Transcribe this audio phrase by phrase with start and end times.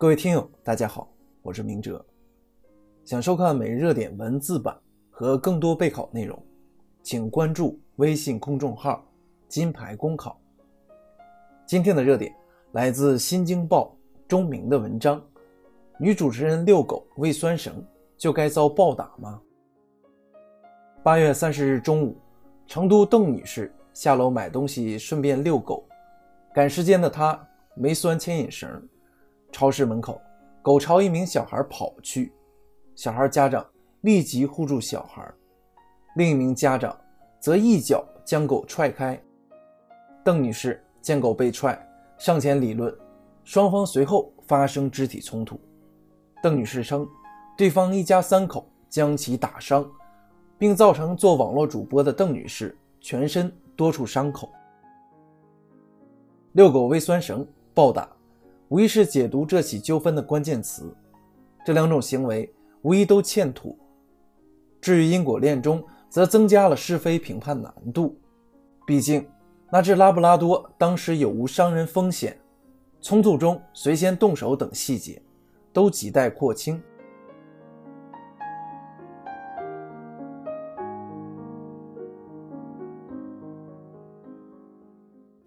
[0.00, 1.06] 各位听友，大家好，
[1.42, 2.02] 我是明哲。
[3.04, 4.74] 想收看每日热点文字版
[5.10, 6.42] 和更多备考内容，
[7.02, 9.06] 请关注微信公众号
[9.46, 10.40] “金牌公考”。
[11.68, 12.34] 今天的热点
[12.72, 13.94] 来自《新京报》
[14.26, 15.22] 钟明的文章：
[15.98, 17.74] 女主持人遛狗未拴绳，
[18.16, 19.38] 就该遭暴打吗？
[21.02, 22.16] 八月三十日中午，
[22.66, 25.86] 成都邓女士下楼买东西，顺便遛狗，
[26.54, 27.38] 赶时间的她
[27.74, 28.82] 没拴牵引绳。
[29.52, 30.20] 超市门口，
[30.62, 32.32] 狗朝一名小孩跑去，
[32.94, 33.66] 小孩家长
[34.02, 35.26] 立即护住小孩，
[36.16, 36.96] 另一名家长
[37.38, 39.20] 则一脚将狗踹开。
[40.24, 41.78] 邓女士见狗被踹，
[42.18, 42.94] 上前理论，
[43.44, 45.58] 双方随后发生肢体冲突。
[46.42, 47.08] 邓女士称，
[47.56, 49.86] 对方一家三口将其打伤，
[50.58, 54.50] 并造成做网络主播的邓女士全身多处伤口。
[56.52, 58.08] 遛狗喂酸绳，暴打。
[58.70, 60.94] 无疑是解读这起纠纷的关键词。
[61.64, 62.48] 这两种行为
[62.82, 63.74] 无疑都欠妥。
[64.80, 68.16] 至于因果链中，则增加了是非评判难度。
[68.86, 69.28] 毕竟，
[69.72, 72.38] 那只拉布拉多当时有无伤人风险、
[73.02, 75.20] 冲突中谁先动手等细节，
[75.72, 76.80] 都亟待廓清。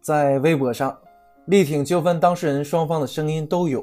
[0.00, 0.96] 在微博上。
[1.48, 3.82] 力挺纠纷当事人双方的声音都有，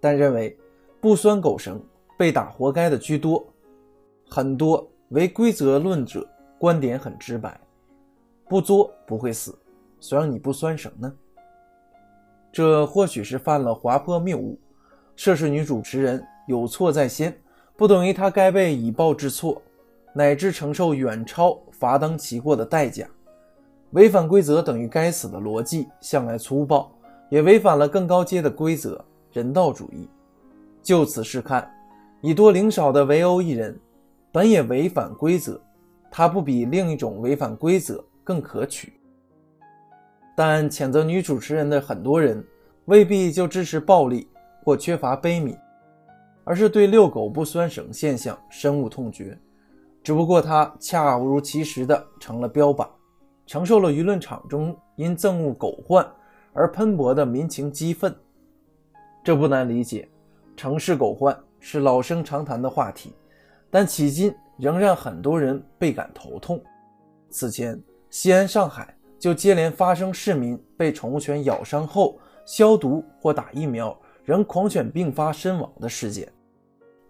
[0.00, 0.58] 但认为
[1.00, 1.80] 不拴狗绳
[2.18, 3.46] 被打活该的居多。
[4.28, 7.56] 很多唯规则论者观点很直白：
[8.48, 9.56] 不作不会死，
[10.00, 11.12] 谁让你不拴绳呢？
[12.50, 14.58] 这或许是犯了滑坡谬误。
[15.14, 17.32] 涉事女主持人有错在先，
[17.76, 19.62] 不等于她该被以暴制错，
[20.12, 23.06] 乃至承受远超罚当其过的代价。
[23.92, 26.90] 违反规则等于该死的逻辑向来粗暴，
[27.28, 30.08] 也违反了更高阶的规则——人道主义。
[30.82, 31.70] 就此事看，
[32.20, 33.78] 以多领少的围殴一人，
[34.32, 35.60] 本也违反规则，
[36.10, 38.94] 他不比另一种违反规则更可取。
[40.34, 42.42] 但谴责女主持人的很多人，
[42.86, 44.26] 未必就支持暴力
[44.64, 45.54] 或缺乏悲悯，
[46.44, 49.38] 而是对遛狗不拴绳现象深恶痛绝。
[50.02, 52.88] 只不过他恰如其时的成了标靶。
[53.52, 56.02] 承受了舆论场中因憎恶狗患
[56.54, 58.16] 而喷薄的民情激愤，
[59.22, 60.08] 这不难理解。
[60.56, 63.12] 城市狗患是老生常谈的话题，
[63.68, 66.58] 但迄今仍让很多人倍感头痛。
[67.28, 76.26] 此前，西安、上海就接连发生市民被宠物犬咬伤后消毒或打疫苗，仍狂犬并发身亡的事件。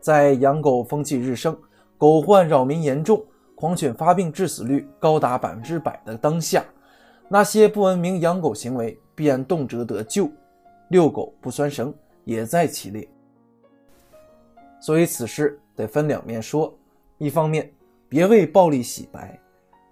[0.01, 1.57] 在养狗风气日盛、
[1.97, 3.25] 狗患扰民严重。
[3.63, 6.65] 狂犬发病致死率高达百分之百的当下，
[7.29, 10.29] 那些不文明养狗行为必然动辄得救，
[10.89, 13.09] 遛狗不拴绳也在其列。
[14.81, 16.77] 所以此事得分两面说：
[17.19, 17.73] 一方面，
[18.09, 19.41] 别为暴力洗白，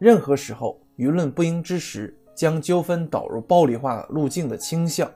[0.00, 5.08] 任何时候舆论不应支持将纠纷导入暴力化路径的倾向，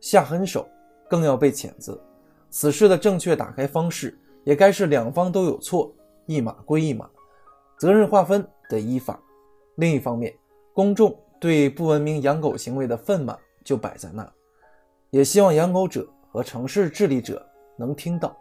[0.00, 0.66] 下狠手
[1.10, 2.02] 更要被谴责。
[2.48, 5.92] 此事的正确打开方式，也该是两方都有错，
[6.24, 7.06] 一码归一码。
[7.78, 9.20] 责任划分得依法。
[9.76, 10.34] 另一方面，
[10.74, 14.28] 公众对不文明养狗行为的愤懑就摆在那，
[15.10, 17.46] 也希望养狗者和城市治理者
[17.76, 18.36] 能听到。